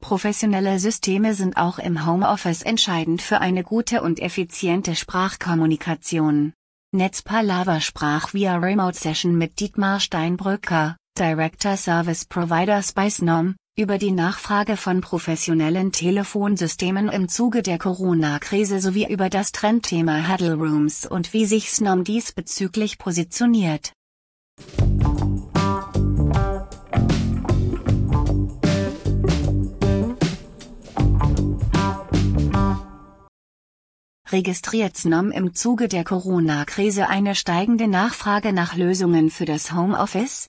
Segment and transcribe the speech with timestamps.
[0.00, 6.52] Professionelle Systeme sind auch im Homeoffice entscheidend für eine gute und effiziente Sprachkommunikation.
[6.92, 14.10] Netzpalava sprach via Remote Session mit Dietmar Steinbrücker, Director Service Providers bei Snom, über die
[14.10, 21.32] Nachfrage von professionellen Telefonsystemen im Zuge der Corona-Krise sowie über das Trendthema Huddle Rooms und
[21.32, 23.92] wie sich Snom diesbezüglich positioniert.
[34.32, 40.48] Registriert Snom im Zuge der Corona-Krise eine steigende Nachfrage nach Lösungen für das Homeoffice?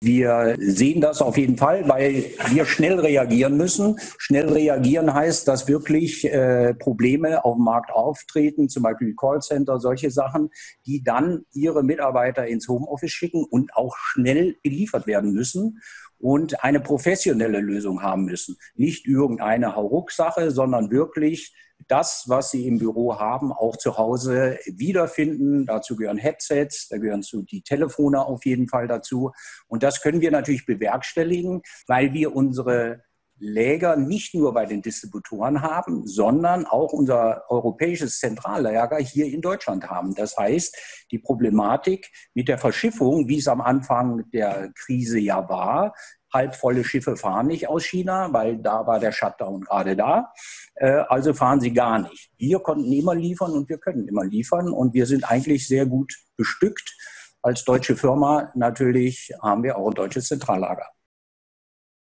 [0.00, 3.98] Wir sehen das auf jeden Fall, weil wir schnell reagieren müssen.
[4.16, 10.12] Schnell reagieren heißt, dass wirklich äh, Probleme auf dem Markt auftreten, zum Beispiel Callcenter, solche
[10.12, 10.50] Sachen,
[10.86, 15.80] die dann ihre Mitarbeiter ins Homeoffice schicken und auch schnell geliefert werden müssen
[16.18, 18.56] und eine professionelle Lösung haben müssen.
[18.74, 21.54] Nicht irgendeine Hauruck-Sache, sondern wirklich
[21.86, 25.64] das, was Sie im Büro haben, auch zu Hause wiederfinden.
[25.66, 29.30] Dazu gehören Headsets, da gehören zu die Telefone auf jeden Fall dazu.
[29.68, 33.04] Und das können wir natürlich bewerkstelligen, weil wir unsere
[33.38, 39.88] Läger nicht nur bei den Distributoren haben, sondern auch unser europäisches Zentrallager hier in Deutschland
[39.88, 40.14] haben.
[40.14, 40.76] Das heißt,
[41.10, 45.94] die Problematik mit der Verschiffung, wie es am Anfang der Krise ja war,
[46.32, 50.32] halbvolle Schiffe fahren nicht aus China, weil da war der Shutdown gerade da.
[50.74, 52.30] Äh, also fahren sie gar nicht.
[52.36, 56.14] Wir konnten immer liefern und wir können immer liefern und wir sind eigentlich sehr gut
[56.36, 56.94] bestückt.
[57.40, 60.86] Als deutsche Firma natürlich haben wir auch ein deutsches Zentrallager.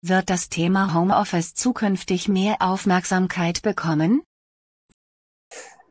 [0.06, 4.20] Wird das Thema Homeoffice zukünftig mehr Aufmerksamkeit bekommen?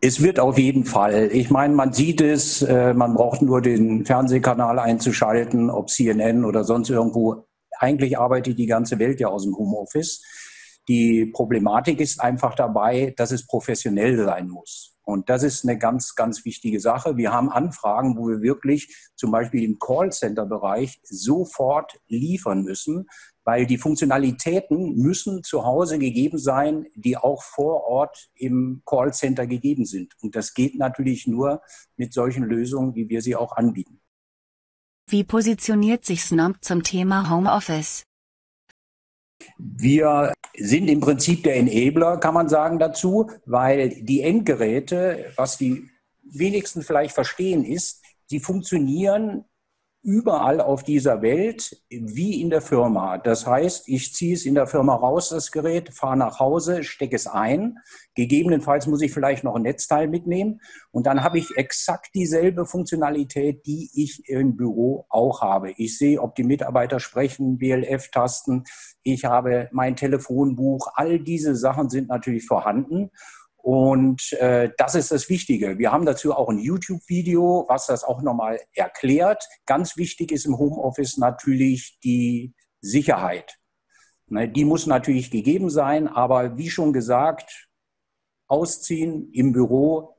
[0.01, 1.31] Es wird auf jeden Fall.
[1.33, 6.63] Ich meine, man sieht es, äh, man braucht nur den Fernsehkanal einzuschalten, ob CNN oder
[6.63, 7.47] sonst irgendwo.
[7.79, 10.21] Eigentlich arbeitet die ganze Welt ja aus dem Homeoffice.
[10.87, 14.92] Die Problematik ist einfach dabei, dass es professionell sein muss.
[15.03, 17.17] Und das ist eine ganz, ganz wichtige Sache.
[17.17, 23.07] Wir haben Anfragen, wo wir wirklich zum Beispiel im Callcenter-Bereich sofort liefern müssen,
[23.43, 29.85] weil die Funktionalitäten müssen zu Hause gegeben sein, die auch vor Ort im Callcenter gegeben
[29.85, 30.13] sind.
[30.21, 31.61] Und das geht natürlich nur
[31.97, 33.99] mit solchen Lösungen, wie wir sie auch anbieten.
[35.09, 38.05] Wie positioniert sich Snomp zum Thema Homeoffice?
[39.57, 45.89] Wir sind im Prinzip der Enabler, kann man sagen, dazu, weil die Endgeräte, was die
[46.23, 49.45] wenigsten vielleicht verstehen, ist, sie funktionieren
[50.03, 53.17] überall auf dieser Welt wie in der Firma.
[53.17, 57.15] Das heißt, ich ziehe es in der Firma raus, das Gerät, fahre nach Hause, stecke
[57.15, 57.77] es ein.
[58.13, 60.59] Gegebenenfalls muss ich vielleicht noch ein Netzteil mitnehmen.
[60.91, 65.71] Und dann habe ich exakt dieselbe Funktionalität, die ich im Büro auch habe.
[65.77, 68.65] Ich sehe, ob die Mitarbeiter sprechen, BLF-Tasten.
[69.03, 70.91] Ich habe mein Telefonbuch.
[70.95, 73.09] All diese Sachen sind natürlich vorhanden.
[73.63, 75.77] Und äh, das ist das Wichtige.
[75.77, 79.47] Wir haben dazu auch ein YouTube-Video, was das auch nochmal erklärt.
[79.65, 83.57] Ganz wichtig ist im Homeoffice natürlich die Sicherheit.
[84.27, 87.69] Ne, die muss natürlich gegeben sein, aber wie schon gesagt,
[88.47, 90.17] ausziehen im Büro,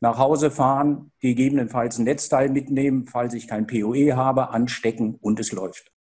[0.00, 5.52] nach Hause fahren, gegebenenfalls ein Netzteil mitnehmen, falls ich kein PoE habe, anstecken und es
[5.52, 5.92] läuft.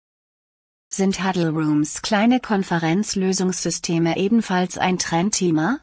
[0.88, 5.80] Sind Huddle Rooms kleine Konferenzlösungssysteme ebenfalls ein Trendthema?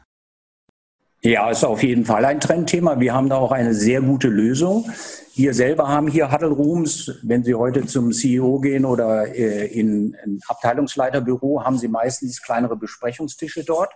[1.20, 3.00] Ja, ist auf jeden Fall ein Trendthema.
[3.00, 4.88] Wir haben da auch eine sehr gute Lösung.
[5.34, 7.12] Wir selber haben hier Huddle Rooms.
[7.24, 12.76] Wenn Sie heute zum CEO gehen oder äh, in ein Abteilungsleiterbüro, haben Sie meistens kleinere
[12.76, 13.92] Besprechungstische dort.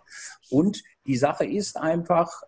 [0.50, 2.42] Und die Sache ist einfach,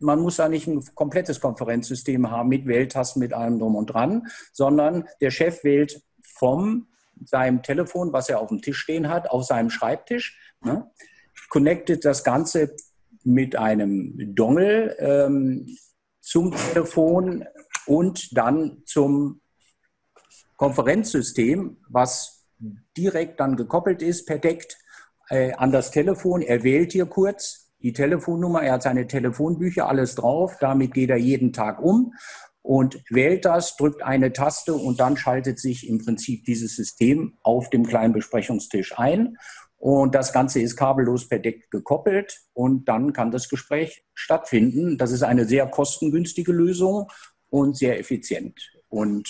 [0.00, 4.26] man muss da nicht ein komplettes Konferenzsystem haben mit Wähltasten, mit allem drum und dran,
[4.52, 6.88] sondern der Chef wählt vom
[7.24, 10.90] seinem Telefon, was er auf dem Tisch stehen hat, auf seinem Schreibtisch, ne,
[11.48, 12.74] connectet das Ganze
[13.24, 15.66] mit einem Dongle ähm,
[16.20, 17.44] zum Telefon
[17.86, 19.40] und dann zum
[20.56, 22.46] Konferenzsystem, was
[22.96, 24.76] direkt dann gekoppelt ist, verdeckt
[25.30, 26.42] äh, an das Telefon.
[26.42, 30.56] Er wählt hier kurz die Telefonnummer, er hat seine Telefonbücher, alles drauf.
[30.60, 32.12] Damit geht er jeden Tag um
[32.62, 37.70] und wählt das, drückt eine Taste und dann schaltet sich im Prinzip dieses System auf
[37.70, 39.38] dem kleinen Besprechungstisch ein.
[39.78, 44.98] Und das Ganze ist kabellos per Deck gekoppelt und dann kann das Gespräch stattfinden.
[44.98, 47.08] Das ist eine sehr kostengünstige Lösung
[47.48, 48.72] und sehr effizient.
[48.88, 49.28] Und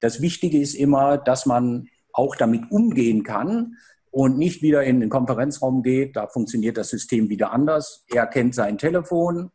[0.00, 3.76] das Wichtige ist immer, dass man auch damit umgehen kann
[4.10, 6.16] und nicht wieder in den Konferenzraum geht.
[6.16, 8.04] Da funktioniert das System wieder anders.
[8.08, 9.50] Er kennt sein Telefon,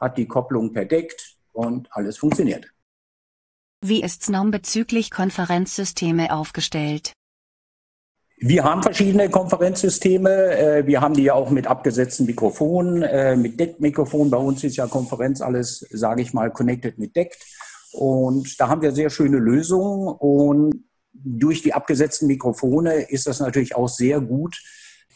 [0.00, 2.66] hat die Kopplung verdeckt und alles funktioniert.
[3.80, 7.12] Wie ist Snom bezüglich Konferenzsysteme aufgestellt?
[8.40, 10.30] Wir haben verschiedene Konferenzsysteme.
[10.30, 14.30] Äh, wir haben die ja auch mit abgesetzten Mikrofonen, äh, mit Deckmikrofonen.
[14.30, 17.44] Bei uns ist ja Konferenz alles, sage ich mal, connected mit Deckt.
[17.92, 20.08] Und da haben wir sehr schöne Lösungen.
[20.08, 24.56] Und durch die abgesetzten Mikrofone ist das natürlich auch sehr gut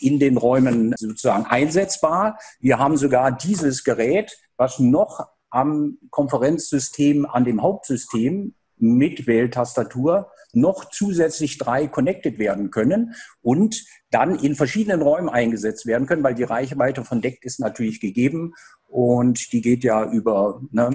[0.01, 2.41] in den Räumen sozusagen einsetzbar.
[2.59, 10.91] Wir haben sogar dieses Gerät, was noch am Konferenzsystem, an dem Hauptsystem mit Wähltastatur noch
[10.91, 16.43] zusätzlich drei connected werden können und dann in verschiedenen Räumen eingesetzt werden können, weil die
[16.43, 18.55] Reichweite von Deck ist natürlich gegeben
[18.89, 20.91] und die geht ja über, ne,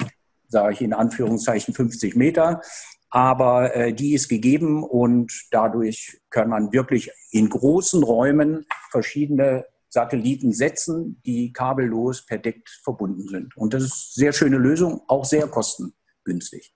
[0.47, 2.61] sage ich in Anführungszeichen, 50 Meter.
[3.09, 10.51] Aber äh, die ist gegeben und dadurch kann man wirklich in großen Räumen verschiedene Satelliten
[10.51, 13.55] setzen, die kabellos per Deck verbunden sind.
[13.55, 16.73] Und das ist eine sehr schöne Lösung, auch sehr kostengünstig.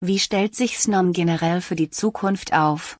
[0.00, 2.98] Wie stellt sich Snom generell für die Zukunft auf?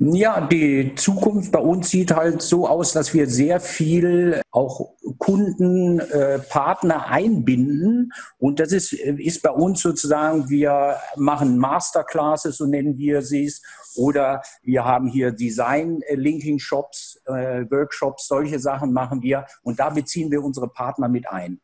[0.00, 5.98] Ja, die Zukunft bei uns sieht halt so aus, dass wir sehr viel auch Kunden,
[5.98, 8.12] äh, Partner einbinden.
[8.38, 13.52] Und das ist, ist bei uns sozusagen, wir machen Masterclasses, so nennen wir sie
[13.96, 19.46] Oder wir haben hier Design-Linking-Shops, äh, Workshops, solche Sachen machen wir.
[19.62, 21.60] Und da beziehen wir unsere Partner mit ein.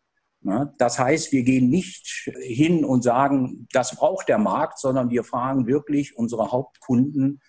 [0.78, 5.66] Das heißt, wir gehen nicht hin und sagen, das braucht der Markt, sondern wir fragen
[5.66, 7.40] wirklich unsere Hauptkunden,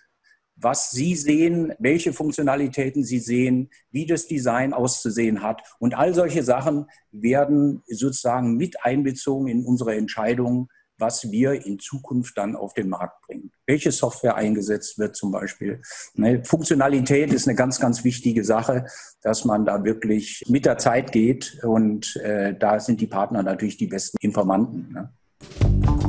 [0.56, 5.60] was Sie sehen, welche Funktionalitäten Sie sehen, wie das Design auszusehen hat.
[5.78, 12.36] Und all solche Sachen werden sozusagen mit einbezogen in unsere Entscheidungen, was wir in Zukunft
[12.38, 13.50] dann auf den Markt bringen.
[13.66, 15.80] Welche Software eingesetzt wird zum Beispiel.
[16.14, 18.86] Ne, Funktionalität ist eine ganz, ganz wichtige Sache,
[19.22, 21.58] dass man da wirklich mit der Zeit geht.
[21.62, 24.92] Und äh, da sind die Partner natürlich die besten Informanten.
[24.92, 26.05] Ne?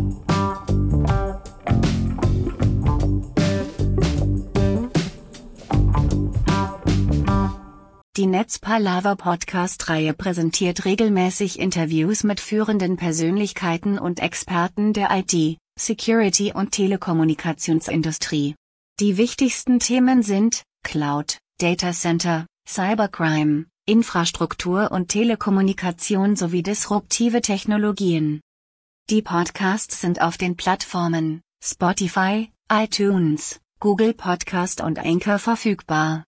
[8.28, 16.74] Die Netzpalava Podcast-Reihe präsentiert regelmäßig Interviews mit führenden Persönlichkeiten und Experten der IT, Security und
[16.74, 18.56] Telekommunikationsindustrie.
[19.00, 28.42] Die wichtigsten Themen sind Cloud, Data Center, Cybercrime, Infrastruktur und Telekommunikation sowie disruptive Technologien.
[29.10, 36.26] Die Podcasts sind auf den Plattformen Spotify, iTunes, Google Podcast und Anchor verfügbar.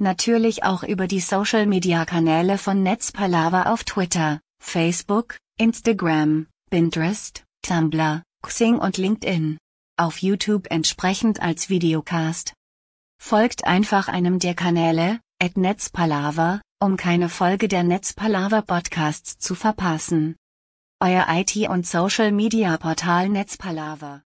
[0.00, 8.96] Natürlich auch über die Social-Media-Kanäle von Netzpalava auf Twitter, Facebook, Instagram, Pinterest, Tumblr, Xing und
[8.96, 9.58] LinkedIn.
[9.96, 12.54] Auf YouTube entsprechend als Videocast.
[13.22, 20.34] Folgt einfach einem der Kanäle, at Netzpalava, um keine Folge der Netzpalava Podcasts zu verpassen.
[21.00, 24.22] Euer IT- und Social-Media-Portal Netzpalava.